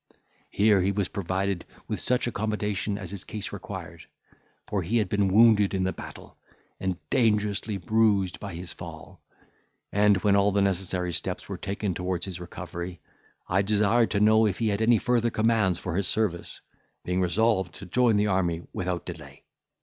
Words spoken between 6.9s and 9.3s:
dangerously bruised by his fall,